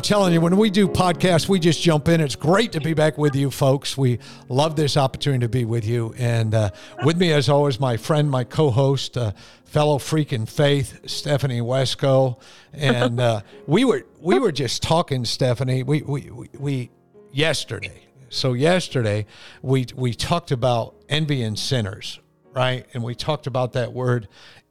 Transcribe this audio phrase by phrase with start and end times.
[0.00, 2.22] I'm telling you, when we do podcasts, we just jump in.
[2.22, 3.98] It's great to be back with you, folks.
[3.98, 4.18] We
[4.48, 6.14] love this opportunity to be with you.
[6.16, 6.70] And uh,
[7.04, 9.32] with me, as always, my friend, my co host, uh,
[9.66, 12.40] fellow freak in faith, Stephanie Wesco.
[12.72, 15.82] And uh, we were we were just talking, Stephanie.
[15.82, 16.90] We, we, we, we
[17.30, 18.06] yesterday.
[18.30, 19.26] So yesterday
[19.60, 22.20] we we talked about envy and sinners,
[22.54, 22.86] right?
[22.94, 24.28] And we talked about that word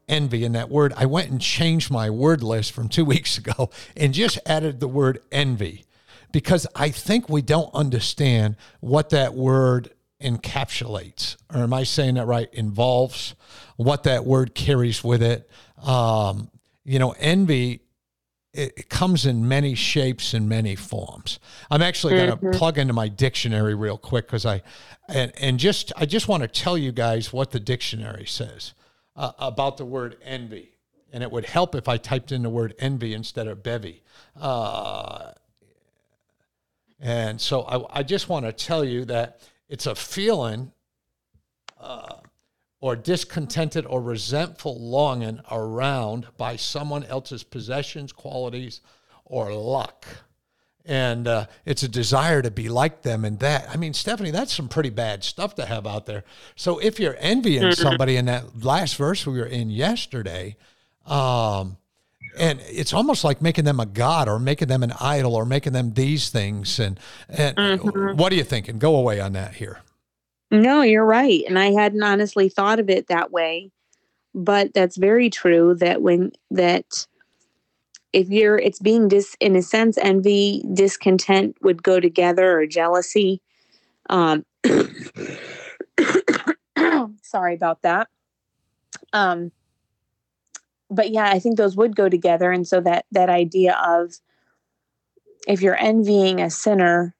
[0.10, 0.94] envy in that word.
[0.98, 4.88] I went and changed my word list from two weeks ago and just added the
[4.88, 5.86] word envy
[6.32, 11.38] because I think we don't understand what that word encapsulates.
[11.54, 12.54] Or am I saying that right?
[12.54, 13.36] Involves
[13.78, 15.50] what that word carries with it.
[15.82, 16.52] Um,
[16.84, 17.82] you know, envy
[18.52, 21.40] it comes in many shapes and many forms.
[21.70, 22.58] I'm actually going to mm-hmm.
[22.58, 24.64] plug into my dictionary real quick because I
[25.08, 28.74] and and just I just want to tell you guys what the dictionary says
[29.20, 30.72] uh, about the word envy.
[31.12, 34.02] And it would help if I typed in the word envy instead of bevy.
[34.40, 35.34] Uh,
[37.00, 40.72] and so I, I, just want to tell you that it's a feeling
[41.80, 42.16] uh,
[42.80, 48.82] or discontented or resentful longing around by someone else's possessions, qualities,
[49.26, 50.06] or luck
[50.86, 54.54] and uh, it's a desire to be like them and that i mean stephanie that's
[54.54, 56.24] some pretty bad stuff to have out there.
[56.56, 57.82] So if you're envying mm-hmm.
[57.82, 60.56] somebody in that last verse we were in yesterday
[61.06, 61.78] um,
[62.38, 65.74] and it's almost like making them a god or making them an idol or making
[65.74, 68.18] them these things and and mm-hmm.
[68.18, 68.80] what are you thinking?
[68.80, 69.80] Go away on that here.
[70.52, 71.44] No you're right.
[71.48, 73.72] And i hadn't honestly thought of it that way.
[74.36, 77.08] But that's very true that when that
[78.14, 83.42] if you're it's being dis in a sense envy discontent would go together or jealousy.
[84.10, 84.46] Um
[87.22, 88.08] sorry about that.
[89.14, 89.52] Um
[90.92, 92.52] but yeah i think those would go together.
[92.52, 94.14] And so that that idea of
[95.48, 97.16] if you're envying a sinner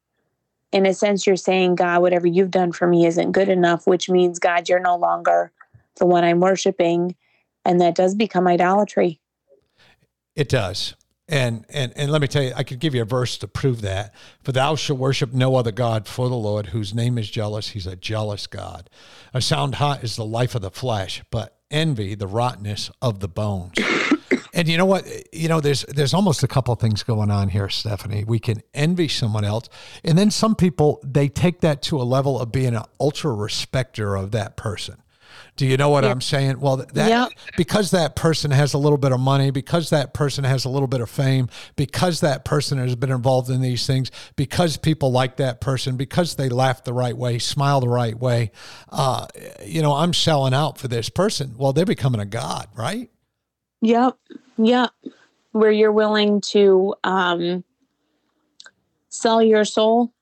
[0.72, 4.10] in a sense you're saying god whatever you've done for me isn't good enough which
[4.10, 5.52] means god you're no longer
[5.98, 7.16] the one i'm worshiping
[7.66, 9.20] and that does become idolatry
[10.36, 10.96] it does.
[11.30, 13.82] And, and and let me tell you, I could give you a verse to prove
[13.82, 14.16] that.
[14.42, 17.70] For thou shalt worship no other God for the Lord, whose name is jealous.
[17.70, 18.90] He's a jealous God.
[19.32, 23.28] A sound heart is the life of the flesh, but envy the rottenness of the
[23.28, 23.76] bones.
[24.56, 25.06] and you know what?
[25.32, 28.24] You know, there's there's almost a couple things going on here, Stephanie.
[28.24, 29.70] We can envy someone else,
[30.04, 34.16] and then some people they take that to a level of being an ultra respecter
[34.16, 35.04] of that person.
[35.60, 36.12] Do you know what yeah.
[36.12, 36.62] I'm saying?
[36.62, 37.28] Well, that yeah.
[37.58, 40.88] because that person has a little bit of money, because that person has a little
[40.88, 45.36] bit of fame, because that person has been involved in these things, because people like
[45.36, 48.52] that person, because they laugh the right way, smile the right way,
[48.88, 49.28] uh,
[49.66, 51.56] you know, I'm selling out for this person.
[51.58, 53.10] Well, they're becoming a god, right?
[53.82, 54.18] Yep.
[54.60, 54.92] Yep.
[55.52, 57.66] Where you're willing to um,
[59.10, 60.14] sell your soul.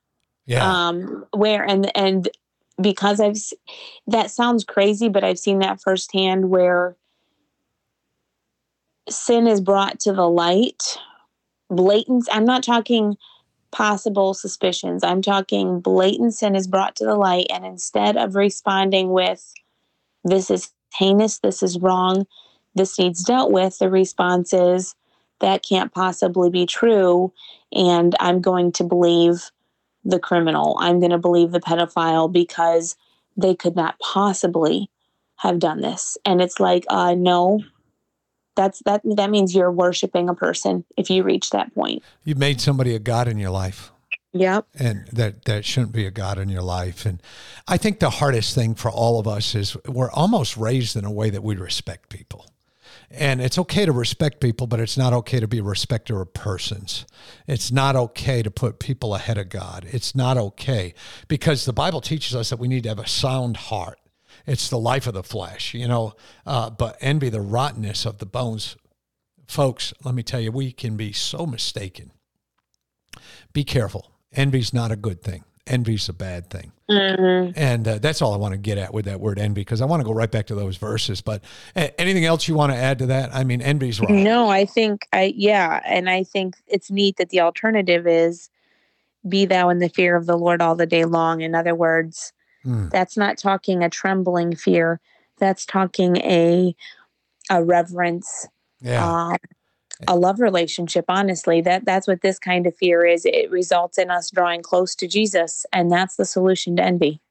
[0.48, 0.68] Yeah.
[0.68, 2.28] Um, where and and
[2.82, 3.38] because I've
[4.08, 6.96] that sounds crazy, but I've seen that firsthand where
[9.10, 10.98] sin is brought to the light.
[11.70, 13.18] Blatant, I'm not talking
[13.72, 15.04] possible suspicions.
[15.04, 19.54] I'm talking blatant sin is brought to the light, and instead of responding with,
[20.24, 22.26] this is heinous, this is wrong,
[22.76, 24.96] this needs dealt with, the response is,
[25.40, 27.32] that can't possibly be true,
[27.72, 29.52] and I'm going to believe
[30.08, 30.78] the criminal.
[30.80, 32.96] I'm going to believe the pedophile because
[33.36, 34.90] they could not possibly
[35.36, 36.18] have done this.
[36.26, 37.62] And it's like, uh, no,
[38.56, 39.02] that's that.
[39.04, 42.04] That means you're worshiping a person if you reach that point.
[42.24, 43.92] You've made somebody a god in your life.
[44.34, 44.68] Yep.
[44.78, 47.06] And that that shouldn't be a God in your life.
[47.06, 47.22] And
[47.68, 51.12] I think the hardest thing for all of us is we're almost raised in a
[51.12, 52.46] way that we respect people.
[53.10, 56.34] And it's okay to respect people, but it's not okay to be a respecter of
[56.34, 57.06] persons.
[57.48, 59.86] It's not okay to put people ahead of God.
[59.90, 60.94] It's not okay
[61.28, 64.00] because the Bible teaches us that we need to have a sound heart.
[64.46, 66.14] It's the life of the flesh, you know,
[66.46, 68.76] uh, but envy the rottenness of the bones.
[69.48, 72.12] Folks, let me tell you, we can be so mistaken.
[73.54, 74.12] be careful.
[74.34, 75.44] Envy's not a good thing.
[75.68, 76.72] Envy's a bad thing.
[76.90, 77.54] Mhm.
[77.56, 79.86] And uh, that's all I want to get at with that word envy because I
[79.86, 81.22] want to go right back to those verses.
[81.22, 81.44] But
[81.76, 83.34] uh, anything else you want to add to that?
[83.36, 84.24] I mean, envy's wrong.
[84.24, 88.50] No, I think I yeah, and I think it's neat that the alternative is
[89.28, 91.42] be thou in the fear of the Lord all the day long.
[91.42, 92.32] In other words,
[92.66, 92.90] Mm.
[92.90, 95.00] that's not talking a trembling fear.
[95.40, 96.76] That's talking a
[97.50, 98.48] a reverence,
[98.82, 99.06] Yeah.
[99.06, 99.38] um,
[100.08, 101.06] a love relationship.
[101.08, 103.26] Honestly, that that's what this kind of fear is.
[103.26, 107.22] It results in us drawing close to Jesus, and that's the solution to envy.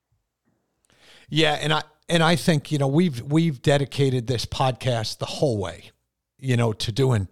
[1.28, 5.58] Yeah, and I and I think you know we've we've dedicated this podcast the whole
[5.58, 5.90] way,
[6.38, 7.28] you know, to doing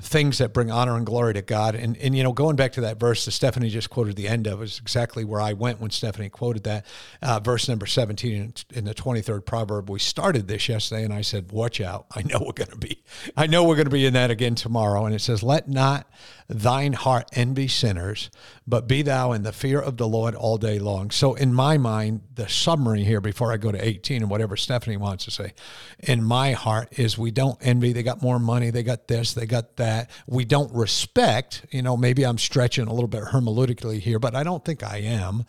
[0.00, 1.74] things that bring honor and glory to God.
[1.74, 4.46] And and you know, going back to that verse that Stephanie just quoted the end
[4.46, 6.84] of is exactly where I went when Stephanie quoted that
[7.22, 9.88] uh, verse number seventeen in, in the twenty third proverb.
[9.88, 12.06] We started this yesterday, and I said, "Watch out!
[12.14, 13.04] I know we're going to be,
[13.36, 16.08] I know we're going to be in that again tomorrow." And it says, "Let not
[16.48, 18.30] thine heart envy sinners,
[18.66, 21.78] but be thou in the fear of the Lord all day long." So, in my
[21.78, 25.54] mind, the summary here before I go to 18 and whatever Stephanie wants to say,
[26.00, 27.92] in my heart is we don't envy.
[27.92, 29.83] They got more money, they got this, they got that.
[29.84, 34.34] That we don't respect, you know, maybe I'm stretching a little bit hermeneutically here, but
[34.34, 35.44] I don't think I am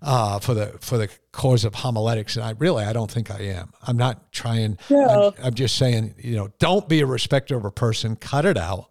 [0.00, 2.36] uh, for the for the cause of homiletics.
[2.36, 3.72] And I really, I don't think I am.
[3.82, 4.78] I'm not trying.
[4.90, 8.56] I'm, I'm just saying, you know, don't be a respecter of a person, cut it
[8.56, 8.86] out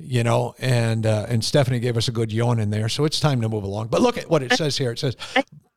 [0.00, 3.18] you know, and uh, and Stephanie gave us a good yawn in there, so it's
[3.18, 3.88] time to move along.
[3.88, 4.92] But look at what it says here.
[4.92, 5.16] It says,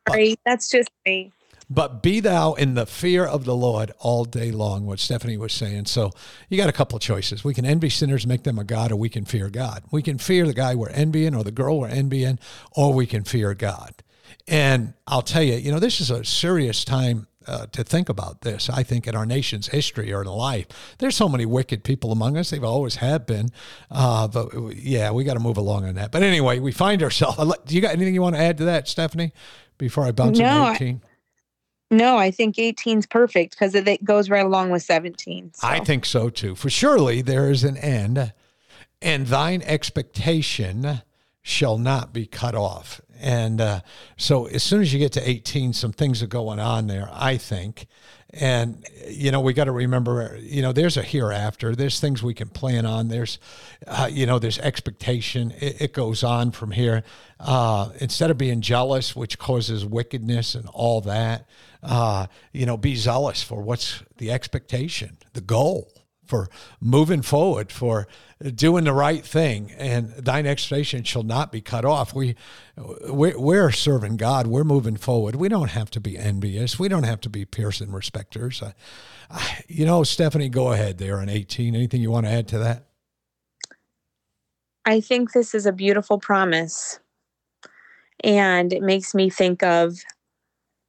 [0.08, 1.32] Sorry, that's just me.
[1.74, 5.52] "But be thou in the fear of the Lord all day long." What Stephanie was
[5.52, 5.86] saying.
[5.86, 6.10] So
[6.48, 7.44] you got a couple of choices.
[7.44, 9.82] We can envy sinners, make them a god, or we can fear God.
[9.90, 12.38] We can fear the guy we're envying, or the girl we're envying,
[12.72, 13.94] or we can fear God.
[14.48, 18.42] And I'll tell you, you know, this is a serious time uh, to think about
[18.42, 18.70] this.
[18.70, 20.66] I think in our nation's history or in life,
[20.98, 22.50] there's so many wicked people among us.
[22.50, 23.50] They've always have been.
[23.90, 26.12] Uh, but yeah, we got to move along on that.
[26.12, 27.36] But anyway, we find ourselves.
[27.66, 29.32] Do you got anything you want to add to that, Stephanie?
[29.78, 31.02] Before I bounce No, into I- 18,
[31.92, 35.52] No, I think 18 is perfect because it, it goes right along with 17.
[35.54, 35.68] so.
[35.68, 36.54] I think so too.
[36.54, 38.32] For surely there is an end,
[39.02, 41.02] and thine expectation
[41.42, 43.02] shall not be cut off.
[43.20, 43.80] And uh,
[44.16, 47.36] so, as soon as you get to 18, some things are going on there, I
[47.36, 47.86] think.
[48.34, 51.76] And, you know, we got to remember, you know, there's a hereafter.
[51.76, 53.08] There's things we can plan on.
[53.08, 53.38] There's,
[53.86, 55.52] uh, you know, there's expectation.
[55.60, 57.04] It, it goes on from here.
[57.38, 61.46] Uh, instead of being jealous, which causes wickedness and all that,
[61.82, 65.92] uh, you know, be zealous for what's the expectation, the goal
[66.32, 66.48] for
[66.80, 68.06] moving forward, for
[68.54, 72.14] doing the right thing, and thine expectation shall not be cut off.
[72.14, 72.36] We,
[72.76, 74.46] we're, serving God.
[74.46, 75.36] We're moving forward.
[75.36, 76.78] We don't have to be envious.
[76.78, 78.62] We don't have to be person respecters.
[79.30, 81.74] I, you know, Stephanie, go ahead there on 18.
[81.74, 82.86] Anything you want to add to that?
[84.84, 86.98] I think this is a beautiful promise.
[88.24, 89.98] And it makes me think of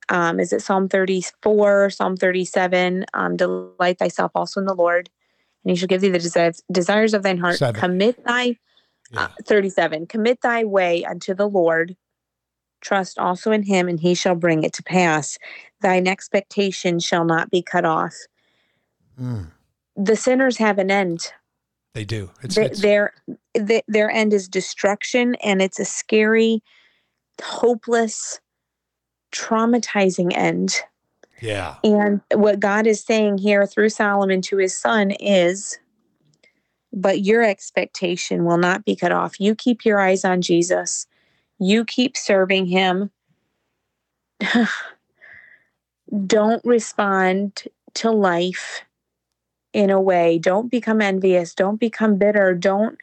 [0.10, 3.06] um, is it Psalm 34, Psalm 37?
[3.14, 5.10] Um, Delight thyself also in the Lord,
[5.64, 7.58] and he shall give thee the desires, desires of thine heart.
[7.58, 7.80] Seven.
[7.80, 8.58] Commit thy,
[9.12, 9.22] Yeah.
[9.22, 11.96] uh, 37, commit thy way unto the Lord.
[12.82, 15.38] Trust also in him, and he shall bring it to pass.
[15.82, 18.14] Thine expectation shall not be cut off.
[19.20, 19.52] Mm,
[19.96, 21.32] The sinners have an end.
[21.94, 22.32] they do.
[22.42, 23.14] It's, it's their
[23.56, 26.62] th- their end is destruction and it's a scary
[27.42, 28.40] hopeless
[29.34, 30.82] traumatizing end.
[31.42, 35.78] Yeah, and what god is saying here through solomon to his son is
[36.94, 39.40] but your expectation will not be cut off.
[39.40, 41.08] You keep your eyes on jesus.
[41.60, 43.10] You keep serving him.
[46.28, 47.64] Don't respond
[47.96, 48.84] to life
[49.74, 50.38] in a way.
[50.38, 51.56] Don't become envious.
[51.56, 52.54] Don't become bitter.
[52.54, 53.00] Don't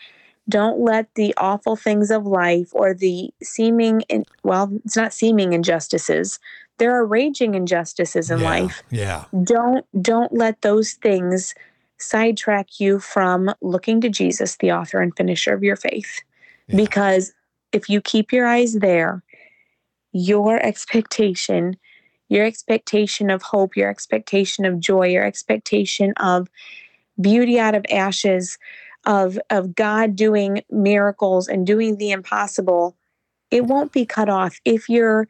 [0.50, 5.52] don't let the awful things of life or the seeming in, well it's not seeming
[5.54, 6.38] injustices.
[6.78, 8.82] There are raging injustices in yeah, life.
[8.90, 11.54] Yeah, don't don't let those things
[11.98, 16.20] sidetrack you from looking to Jesus the author and finisher of your faith.
[16.68, 16.76] Yeah.
[16.76, 17.32] because
[17.72, 19.22] if you keep your eyes there
[20.12, 21.76] your expectation
[22.28, 26.48] your expectation of hope your expectation of joy your expectation of
[27.20, 28.58] beauty out of ashes
[29.06, 32.96] of of God doing miracles and doing the impossible
[33.50, 35.28] it won't be cut off if you're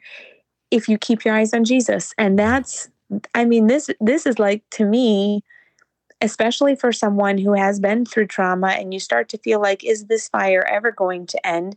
[0.70, 2.14] if you keep your eyes on Jesus.
[2.18, 2.88] And that's
[3.34, 5.42] I mean this this is like to me
[6.22, 10.04] especially for someone who has been through trauma and you start to feel like is
[10.04, 11.76] this fire ever going to end?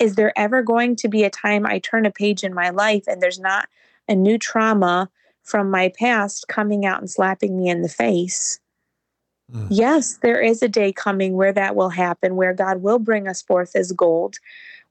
[0.00, 3.04] Is there ever going to be a time I turn a page in my life
[3.06, 3.68] and there's not
[4.08, 5.08] a new trauma
[5.44, 8.58] from my past coming out and slapping me in the face
[9.52, 9.68] Mm.
[9.70, 13.42] Yes, there is a day coming where that will happen, where God will bring us
[13.42, 14.36] forth as gold,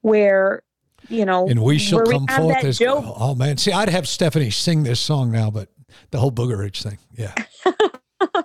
[0.02, 0.64] where
[1.10, 3.04] you know, and we shall come we forth as Job.
[3.06, 3.58] oh man.
[3.58, 5.70] See, I'd have Stephanie sing this song now, but
[6.12, 7.34] the whole boogerage thing, yeah.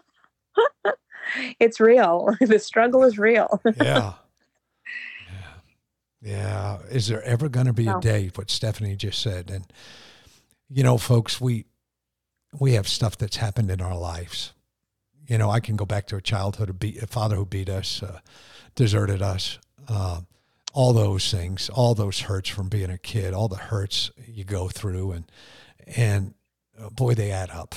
[1.61, 2.37] it's real.
[2.41, 3.61] The struggle is real.
[3.81, 4.15] yeah.
[6.23, 6.33] Yeah.
[6.33, 6.79] Yeah.
[6.91, 7.99] Is there ever going to be no.
[7.99, 8.31] a day?
[8.35, 9.65] What Stephanie just said, and
[10.69, 11.67] you know, folks, we
[12.59, 14.53] we have stuff that's happened in our lives.
[15.31, 17.69] You know, I can go back to a childhood, a, beat, a father who beat
[17.69, 18.19] us, uh,
[18.75, 20.23] deserted us, uh,
[20.73, 24.69] all those things, all those hurts from being a kid, all the hurts you go
[24.69, 25.25] through, and
[25.97, 26.35] and
[26.81, 27.77] uh, boy, they add up.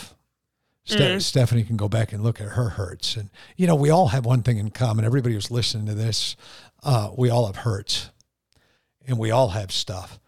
[0.85, 1.21] Ste- mm.
[1.21, 4.25] Stephanie can go back and look at her hurts, and you know, we all have
[4.25, 5.05] one thing in common.
[5.05, 6.35] Everybody who's listening to this,
[6.81, 8.09] uh, we all have hurts,
[9.05, 10.19] and we all have stuff,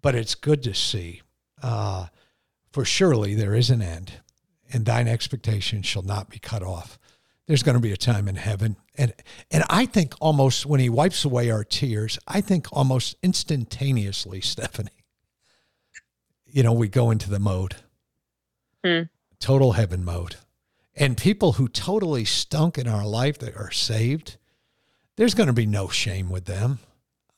[0.00, 1.20] but it's good to see
[1.62, 2.06] uh,
[2.72, 4.12] for surely there is an end,
[4.72, 6.98] and thine expectation shall not be cut off.
[7.46, 8.76] There's going to be a time in heaven.
[8.96, 9.12] And,
[9.50, 15.04] and I think almost when he wipes away our tears, I think almost instantaneously, Stephanie,
[16.46, 17.76] you know, we go into the mode,
[18.84, 19.02] hmm.
[19.38, 20.36] total heaven mode.
[20.94, 24.36] And people who totally stunk in our life that are saved,
[25.16, 26.78] there's going to be no shame with them.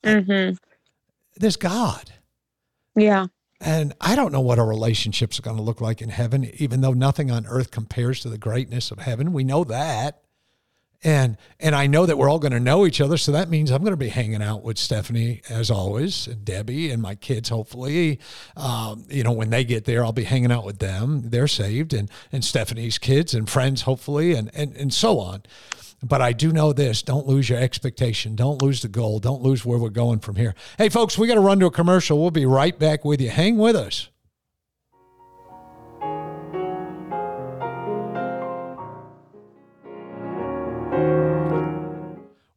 [0.02, 0.56] Mm-hmm.
[1.36, 2.12] There's God.
[2.94, 3.26] Yeah.
[3.64, 6.80] And I don't know what our relationships are going to look like in heaven, even
[6.80, 9.32] though nothing on earth compares to the greatness of heaven.
[9.32, 10.18] We know that.
[11.04, 13.72] And and I know that we're all going to know each other, so that means
[13.72, 17.48] I'm going to be hanging out with Stephanie as always, and Debbie and my kids.
[17.48, 18.20] Hopefully,
[18.56, 21.22] um, you know, when they get there, I'll be hanging out with them.
[21.30, 25.42] They're saved, and and Stephanie's kids and friends, hopefully, and and and so on.
[26.02, 28.34] But I do know this don't lose your expectation.
[28.34, 29.20] Don't lose the goal.
[29.20, 30.54] Don't lose where we're going from here.
[30.76, 32.20] Hey, folks, we got to run to a commercial.
[32.20, 33.30] We'll be right back with you.
[33.30, 34.08] Hang with us.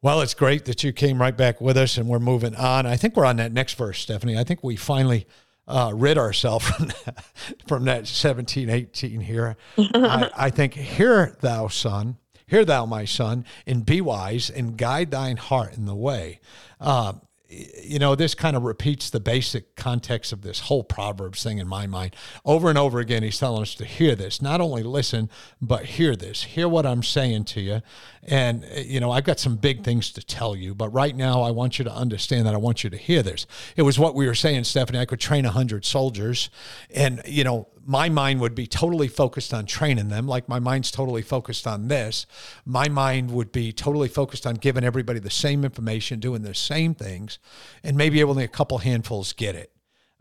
[0.02, 2.86] Well, it's great that you came right back with us and we're moving on.
[2.86, 4.38] I think we're on that next verse, Stephanie.
[4.38, 5.26] I think we finally
[5.66, 7.24] uh, rid ourselves from that,
[7.66, 9.56] from that 17, 18 here.
[9.78, 15.10] I, I think, Hear thou, son, Hear thou, my son, and be wise, and guide
[15.10, 16.38] thine heart in the way.
[16.80, 17.14] Uh,
[17.48, 21.68] you know, this kind of repeats the basic context of this whole Proverbs thing in
[21.68, 22.16] my mind.
[22.44, 26.16] Over and over again, he's telling us to hear this, not only listen, but hear
[26.16, 26.42] this.
[26.42, 27.82] Hear what I'm saying to you.
[28.24, 31.52] And, you know, I've got some big things to tell you, but right now I
[31.52, 33.46] want you to understand that I want you to hear this.
[33.76, 34.98] It was what we were saying, Stephanie.
[34.98, 36.50] I could train 100 soldiers,
[36.92, 40.90] and, you know, my mind would be totally focused on training them, like my mind's
[40.90, 42.26] totally focused on this.
[42.64, 46.94] My mind would be totally focused on giving everybody the same information, doing the same
[46.94, 47.38] things,
[47.84, 49.72] and maybe only a couple handfuls get it.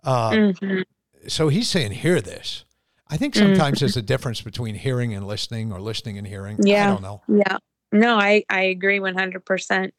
[0.03, 0.81] Uh, mm-hmm.
[1.27, 2.65] So he's saying, hear this.
[3.07, 3.85] I think sometimes mm-hmm.
[3.85, 6.57] there's a difference between hearing and listening or listening and hearing.
[6.63, 6.87] Yeah.
[6.87, 7.21] I don't know.
[7.27, 7.57] Yeah.
[7.91, 9.91] No, I, I agree 100%.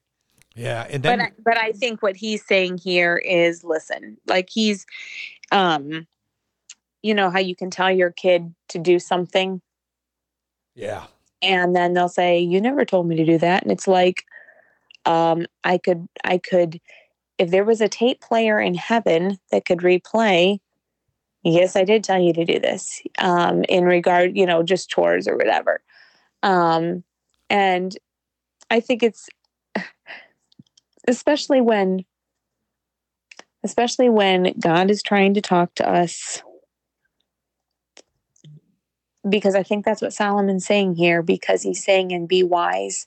[0.54, 0.86] Yeah.
[0.88, 4.86] And then, but, I, but I think what he's saying here is listen, like he's,
[5.52, 6.06] um,
[7.06, 9.60] you know how you can tell your kid to do something?
[10.74, 11.04] Yeah.
[11.42, 13.62] And then they'll say you never told me to do that.
[13.62, 14.24] And it's like
[15.06, 16.80] um i could i could
[17.38, 20.58] if there was a tape player in heaven that could replay
[21.44, 25.26] yes i did tell you to do this um in regard you know just chores
[25.26, 25.80] or whatever.
[26.42, 27.04] Um
[27.48, 27.96] and
[28.70, 29.28] i think it's
[31.08, 32.04] especially when
[33.64, 36.42] especially when god is trying to talk to us
[39.28, 43.06] because I think that's what Solomon's saying here, because he's saying, and be wise.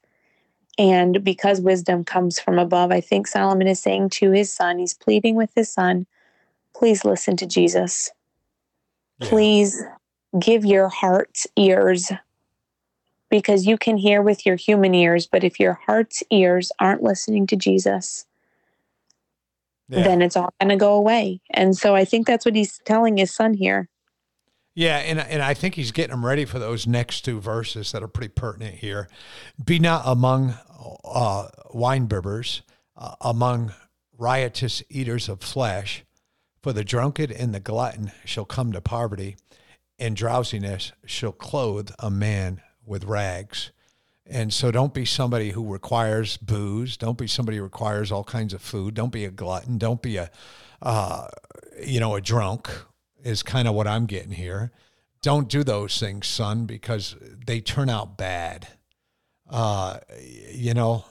[0.78, 4.94] And because wisdom comes from above, I think Solomon is saying to his son, he's
[4.94, 6.08] pleading with his son,
[6.74, 8.10] please listen to Jesus.
[9.20, 9.84] Please
[10.40, 12.12] give your heart's ears
[13.30, 17.46] because you can hear with your human ears, but if your heart's ears aren't listening
[17.48, 18.26] to Jesus,
[19.90, 20.04] yeah.
[20.04, 21.42] then it's all going to go away.
[21.52, 23.90] And so I think that's what he's telling his son here.
[24.79, 28.01] Yeah, and and I think he's getting them ready for those next two verses that
[28.01, 29.09] are pretty pertinent here.
[29.62, 30.55] Be not among
[31.03, 32.62] uh, wine bibbers,
[32.95, 33.74] uh, among
[34.17, 36.05] riotous eaters of flesh,
[36.63, 39.36] for the drunkard and the glutton shall come to poverty,
[40.00, 43.74] and drowsiness shall clothe a man with rags.
[44.25, 46.95] And so don't be somebody who requires booze.
[46.95, 48.93] Don't be somebody who requires all kinds of food.
[48.93, 49.77] Don't be a glutton.
[49.77, 50.31] Don't be a,
[50.81, 51.27] uh,
[51.86, 52.69] you know, a drunk
[53.24, 54.72] is kind of what I'm getting here.
[55.22, 58.68] Don't do those things, son, because they turn out bad.
[59.50, 60.00] Uh,
[60.52, 61.06] you know,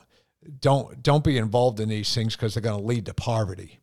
[0.60, 3.80] don't don't be involved in these things because they're going to lead to poverty.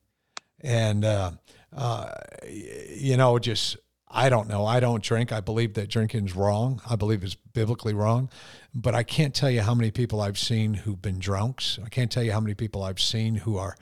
[0.61, 1.31] And uh,
[1.75, 2.11] uh,
[2.47, 3.77] you know, just
[4.09, 4.65] I don't know.
[4.65, 5.31] I don't drink.
[5.31, 6.81] I believe that drinking is wrong.
[6.89, 8.29] I believe it's biblically wrong.
[8.73, 11.79] But I can't tell you how many people I've seen who've been drunks.
[11.83, 13.75] I can't tell you how many people I've seen who are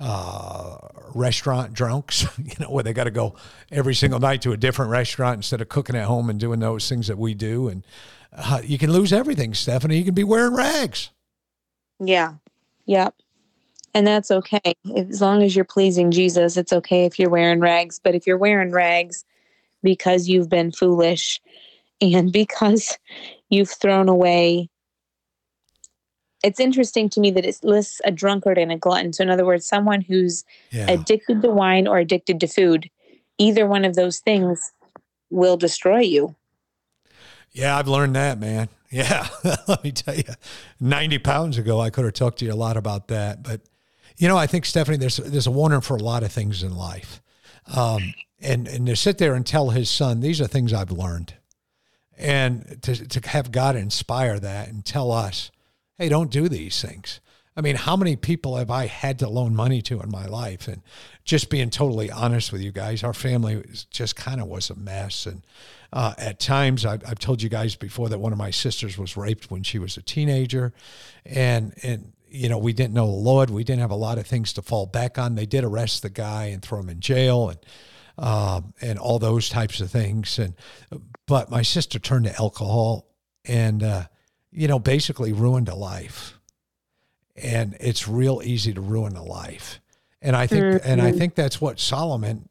[0.00, 0.76] uh,
[1.14, 3.34] restaurant drunks, you know, where they got to go
[3.70, 6.88] every single night to a different restaurant instead of cooking at home and doing those
[6.88, 7.68] things that we do.
[7.68, 7.84] And
[8.32, 9.98] uh, you can lose everything, Stephanie.
[9.98, 11.10] You can be wearing rags.
[11.98, 12.34] Yeah.
[12.86, 13.14] Yep.
[13.92, 14.74] And that's okay.
[14.96, 18.00] As long as you're pleasing Jesus, it's okay if you're wearing rags.
[18.02, 19.24] But if you're wearing rags
[19.82, 21.40] because you've been foolish
[22.00, 22.96] and because
[23.50, 24.70] you've thrown away
[26.42, 29.12] it's interesting to me that it lists a drunkard and a glutton.
[29.12, 30.90] So, in other words, someone who's yeah.
[30.90, 32.90] addicted to wine or addicted to food,
[33.38, 34.72] either one of those things
[35.30, 36.34] will destroy you.
[37.52, 38.68] Yeah, I've learned that, man.
[38.92, 39.28] Yeah,
[39.68, 40.24] let me tell you,
[40.80, 43.40] 90 pounds ago, I could have talked to you a lot about that.
[43.40, 43.60] But,
[44.16, 46.74] you know, I think, Stephanie, there's, there's a warning for a lot of things in
[46.74, 47.22] life.
[47.72, 51.34] Um, and, and to sit there and tell his son, these are things I've learned.
[52.18, 55.52] And to, to have God inspire that and tell us,
[56.00, 57.20] hey, don't do these things.
[57.54, 60.66] I mean, how many people have I had to loan money to in my life?
[60.66, 60.80] And
[61.24, 65.26] just being totally honest with you guys, our family just kind of was a mess.
[65.26, 65.42] And
[65.92, 69.14] uh, at times, I've, I've, told you guys before that one of my sisters was
[69.14, 70.72] raped when she was a teenager,
[71.26, 73.50] and and you know we didn't know the Lord.
[73.50, 75.34] We didn't have a lot of things to fall back on.
[75.34, 77.58] They did arrest the guy and throw him in jail, and
[78.16, 80.38] um, and all those types of things.
[80.38, 80.54] And
[81.26, 83.08] but my sister turned to alcohol,
[83.44, 84.04] and uh,
[84.52, 86.38] you know basically ruined a life.
[87.36, 89.80] And it's real easy to ruin a life.
[90.20, 90.90] And I think, mm-hmm.
[90.90, 91.18] and I mm-hmm.
[91.18, 92.48] think that's what Solomon,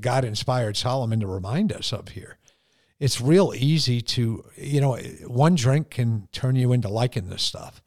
[0.00, 2.38] God inspired Solomon to remind us of here
[3.00, 7.80] it's real easy to, you know, one drink can turn you into liking this stuff.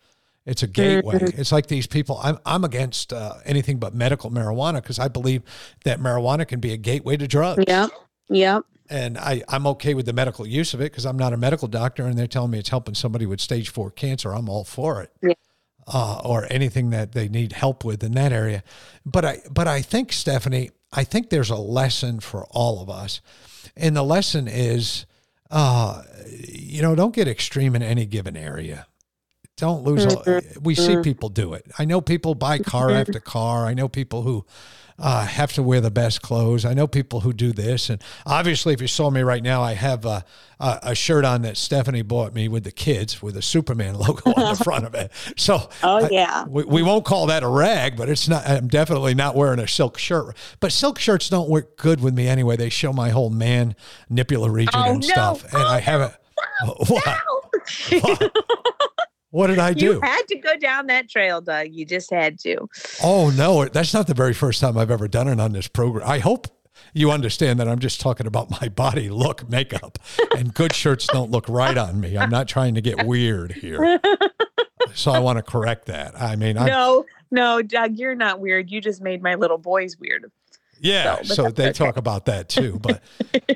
[0.46, 1.16] It's a gateway.
[1.16, 1.40] Mm-hmm.
[1.40, 2.20] It's like these people.
[2.24, 5.44] I'm I'm against uh, anything but medical marijuana because I believe
[5.84, 7.64] that marijuana can be a gateway to drugs.
[7.68, 7.88] Yeah,
[8.28, 8.62] yeah.
[8.92, 11.68] And I I'm okay with the medical use of it because I'm not a medical
[11.68, 14.34] doctor, and they're telling me it's helping somebody with stage four cancer.
[14.34, 15.12] I'm all for it.
[15.22, 15.34] Yeah.
[15.88, 18.64] Uh, or anything that they need help with in that area.
[19.04, 23.20] But I but I think Stephanie, I think there's a lesson for all of us
[23.76, 25.06] and the lesson is,
[25.50, 28.88] uh, you know, don't get extreme in any given area.
[29.58, 30.06] Don't lose.
[30.06, 30.64] Mm-hmm.
[30.64, 31.02] we see mm-hmm.
[31.02, 31.66] people do it.
[31.78, 32.98] I know people buy car mm-hmm.
[32.98, 33.68] after car.
[33.68, 34.46] I know people who
[35.02, 36.64] uh, have to wear the best clothes.
[36.64, 39.74] I know people who do this, and obviously, if you saw me right now, I
[39.74, 40.24] have a,
[40.60, 44.32] a, a shirt on that Stephanie bought me with the kids with a Superman logo
[44.32, 45.12] on the front of it.
[45.36, 48.48] So, oh yeah, I, we, we won't call that a rag, but it's not.
[48.48, 50.38] I'm definitely not wearing a silk shirt.
[50.60, 52.56] But silk shirts don't work good with me anyway.
[52.56, 53.76] They show my whole man
[54.12, 55.08] nipular region oh, and no.
[55.08, 56.14] stuff, and oh, I haven't.
[56.64, 56.76] No.
[56.88, 57.20] What?
[58.02, 58.32] What?
[59.32, 59.86] What did I do?
[59.86, 61.68] You had to go down that trail, Doug.
[61.72, 62.68] You just had to.
[63.04, 66.08] Oh no, that's not the very first time I've ever done it on this program.
[66.08, 66.48] I hope
[66.94, 70.00] you understand that I'm just talking about my body look, makeup,
[70.38, 72.18] and good shirts don't look right on me.
[72.18, 74.00] I'm not trying to get weird here.
[74.94, 76.20] So I want to correct that.
[76.20, 78.70] I mean, no, I'm, no, Doug, you're not weird.
[78.72, 80.30] You just made my little boys weird.
[80.80, 81.74] Yeah, so, so they okay.
[81.74, 82.80] talk about that too.
[82.82, 83.02] But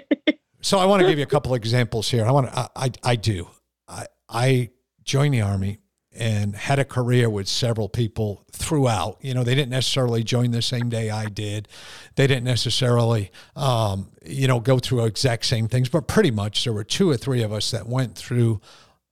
[0.61, 2.25] so I want to give you a couple examples here.
[2.25, 3.49] I want to, I, I, I do.
[3.87, 4.69] I, I
[5.05, 5.79] joined the army
[6.17, 9.17] and had a career with several people throughout.
[9.21, 11.67] You know, they didn't necessarily join the same day I did.
[12.15, 16.73] They didn't necessarily, um, you know, go through exact same things, but pretty much there
[16.73, 18.61] were two or three of us that went through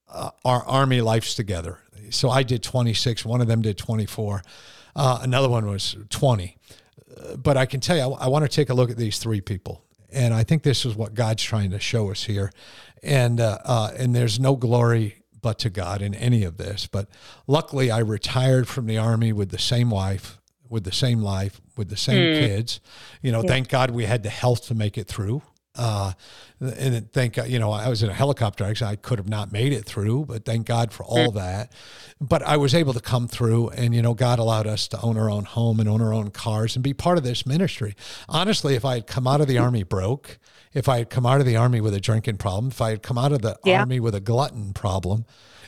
[0.08, 1.80] uh, our army lives together.
[2.10, 3.24] So I did 26.
[3.24, 4.42] One of them did 24.
[4.96, 6.56] Uh, another one was 20.
[7.16, 9.18] Uh, but I can tell you, I, I want to take a look at these
[9.18, 9.84] three people.
[10.10, 12.50] And I think this is what God's trying to show us here.
[13.02, 16.86] And, uh, uh, and there's no glory but to God in any of this.
[16.86, 17.06] But
[17.46, 21.90] luckily, I retired from the army with the same wife, with the same life, with
[21.90, 22.38] the same mm.
[22.38, 22.80] kids.
[23.20, 23.48] You know, yeah.
[23.48, 25.42] thank God we had the health to make it through.
[25.76, 26.12] Uh,
[26.60, 28.92] and thank God, you know, I was in a helicopter accident.
[28.92, 31.34] I could have not made it through, but thank God for all mm.
[31.34, 31.72] that.
[32.22, 35.18] But I was able to come through, and, you know, God allowed us to own
[35.18, 37.94] our own home and own our own cars and be part of this ministry.
[38.30, 40.38] Honestly, if I had come out of the army broke,
[40.74, 43.02] if I had come out of the army with a drinking problem, if I had
[43.02, 43.80] come out of the yeah.
[43.80, 45.24] army with a glutton problem,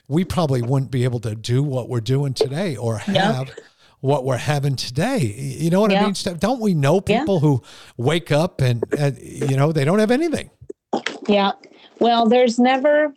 [0.08, 3.58] we probably wouldn't be able to do what we're doing today or have yep.
[4.00, 5.18] what we're having today.
[5.18, 6.02] You know what yep.
[6.02, 6.38] I mean?
[6.38, 7.40] Don't we know people yeah.
[7.40, 7.62] who
[7.96, 10.50] wake up and, and, you know, they don't have anything?
[11.28, 11.52] Yeah.
[11.98, 13.14] Well, there's never,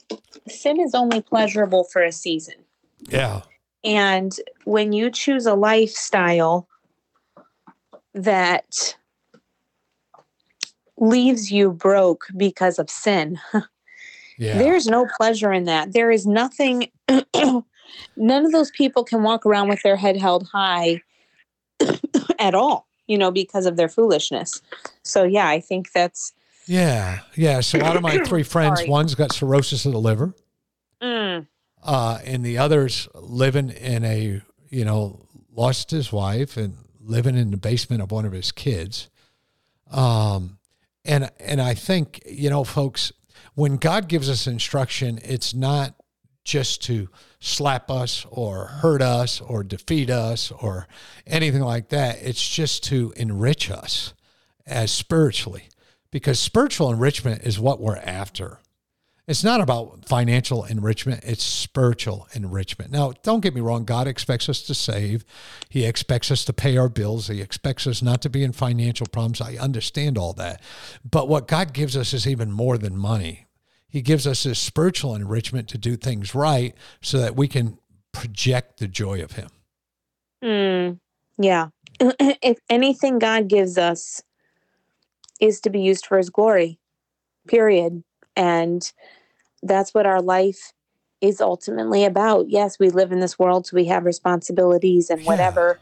[0.48, 2.56] sin is only pleasurable for a season.
[3.08, 3.42] Yeah.
[3.84, 6.68] And when you choose a lifestyle
[8.14, 8.98] that
[11.00, 13.40] leaves you broke because of sin.
[14.38, 14.58] yeah.
[14.58, 15.94] There's no pleasure in that.
[15.94, 16.92] There is nothing,
[17.36, 21.02] none of those people can walk around with their head held high
[22.40, 24.62] at all, you know, because of their foolishness.
[25.04, 26.34] So, yeah, I think that's
[26.68, 27.62] Yeah, yeah.
[27.62, 28.90] So out of my three friends, Sorry.
[28.90, 30.34] one's got cirrhosis of the liver,
[31.02, 31.48] Mm.
[31.82, 37.52] uh, and the other's living in a you know lost his wife and living in
[37.52, 39.10] the basement of one of his kids.
[39.90, 40.59] Um,
[41.10, 43.12] and and I think you know, folks,
[43.56, 45.96] when God gives us instruction, it's not
[46.46, 50.88] just to slap us or hurt us or defeat us or
[51.28, 52.20] anything like that.
[52.22, 54.14] It's just to enrich us
[54.66, 55.68] as spiritually,
[56.12, 58.60] because spiritual enrichment is what we're after.
[59.30, 62.90] It's not about financial enrichment, it's spiritual enrichment.
[62.90, 65.24] Now, don't get me wrong, God expects us to save.
[65.70, 67.28] He expects us to pay our bills.
[67.28, 69.40] He expects us not to be in financial problems.
[69.40, 70.64] I understand all that.
[71.08, 73.46] But what God gives us is even more than money.
[73.88, 77.78] He gives us this spiritual enrichment to do things right so that we can
[78.12, 79.50] project the joy of Him.
[80.44, 81.00] Mm.
[81.38, 81.68] Yeah.
[82.00, 84.24] if anything God gives us
[85.40, 86.80] is to be used for his glory,
[87.48, 88.04] period.
[88.36, 88.92] And
[89.64, 90.74] that's what our life
[91.22, 92.50] is ultimately about.
[92.50, 95.28] Yes, we live in this world, so we have responsibilities and Yeah.
[95.28, 95.80] whatever.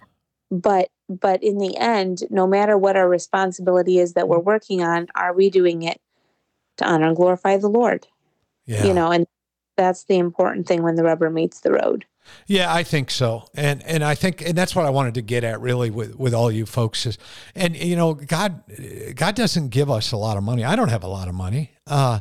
[0.49, 5.07] But but in the end, no matter what our responsibility is that we're working on,
[5.15, 6.01] are we doing it
[6.77, 8.07] to honor and glorify the Lord?
[8.65, 8.83] Yeah.
[8.83, 9.25] You know, and
[9.77, 12.05] that's the important thing when the rubber meets the road.
[12.47, 15.43] Yeah, I think so, and and I think and that's what I wanted to get
[15.43, 17.17] at really with with all you folks is,
[17.55, 18.63] and you know, God,
[19.15, 20.63] God doesn't give us a lot of money.
[20.63, 22.19] I don't have a lot of money, uh,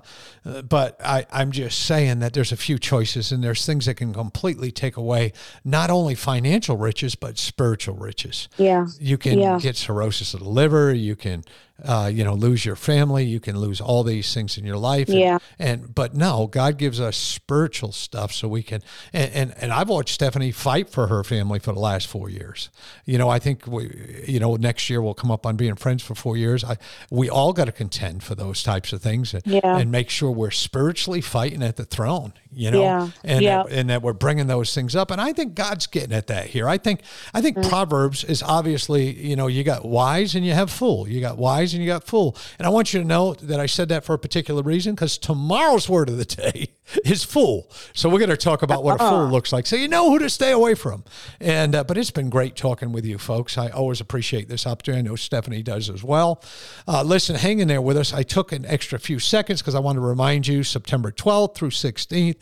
[0.68, 4.12] but I I'm just saying that there's a few choices and there's things that can
[4.12, 5.32] completely take away
[5.64, 8.48] not only financial riches but spiritual riches.
[8.56, 8.86] Yeah.
[9.00, 9.58] You can Yeah.
[9.58, 10.92] get cirrhosis of the liver.
[10.94, 11.44] You can,
[11.84, 13.24] uh, you know, lose your family.
[13.24, 15.08] You can lose all these things in your life.
[15.08, 15.38] And, Yeah.
[15.58, 18.82] And but no, God gives us spiritual stuff so we can.
[19.12, 22.68] And and, and I've watched Stephanie fight for her family for the last four years.
[23.06, 26.02] You know, I think we, you know, next year we'll come up on being friends
[26.02, 26.62] for four years.
[26.64, 26.76] I
[27.10, 29.78] we all got to contend for those types of things and, Yeah.
[29.78, 32.34] and make sure we're spiritually fighting at the throne.
[32.52, 33.08] You know, Yeah.
[33.24, 33.62] and Yeah.
[33.62, 35.10] that, and that we're bringing those things up.
[35.10, 36.68] And I think God's getting at that here.
[36.68, 37.00] I think
[37.32, 37.68] I think mm.
[37.68, 41.08] Proverbs is obviously you know you got wise and you have fool.
[41.08, 42.36] You got wise and you got fool.
[42.58, 45.16] And I want you to know that I said that for a particular reason because
[45.18, 46.68] tomorrow's word of the day
[47.04, 47.70] is fool.
[47.94, 49.32] So we're going to talk about what a fool uh-huh.
[49.32, 51.04] looks like, so you know who to stay away from.
[51.38, 53.56] And uh, but it's been great talking with you folks.
[53.56, 54.98] I always appreciate this opportunity.
[54.98, 56.42] I know Stephanie does as well.
[56.88, 58.12] Uh, listen, hang in there with us.
[58.12, 61.70] I took an extra few seconds because I want to remind you September 12th through
[61.70, 62.34] 16th,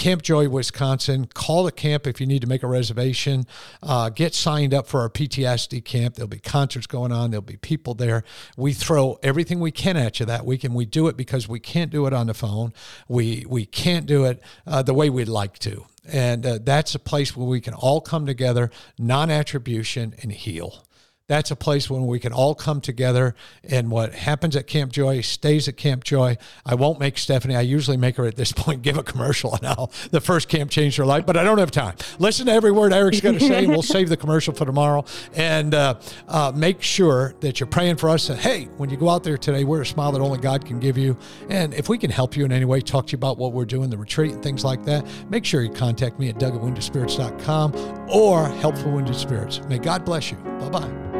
[0.00, 1.26] Camp Joy, Wisconsin.
[1.26, 3.44] Call the camp if you need to make a reservation.
[3.82, 6.14] Uh, get signed up for our PTSD camp.
[6.14, 7.30] There'll be concerts going on.
[7.30, 8.24] There'll be people there.
[8.56, 11.60] We throw everything we can at you that week, and we do it because we
[11.60, 12.72] can't do it on the phone.
[13.08, 15.84] We we can't do it uh, the way we'd like to.
[16.10, 20.82] And uh, that's a place where we can all come together, non attribution, and heal.
[21.30, 23.36] That's a place when we can all come together.
[23.62, 26.36] And what happens at Camp Joy stays at Camp Joy.
[26.66, 29.60] I won't make Stephanie, I usually make her at this point give a commercial on
[29.62, 31.94] how the first camp changed her life, but I don't have time.
[32.18, 35.04] Listen to every word Eric's going to say, we'll save the commercial for tomorrow.
[35.34, 38.28] And uh, uh, make sure that you're praying for us.
[38.28, 40.80] And hey, when you go out there today, wear a smile that only God can
[40.80, 41.16] give you.
[41.48, 43.64] And if we can help you in any way, talk to you about what we're
[43.66, 46.60] doing, the retreat, and things like that, make sure you contact me at doug at
[46.60, 49.60] woundedspirits.com or Help for Wounded Spirits.
[49.68, 50.36] May God bless you.
[50.36, 51.19] Bye bye.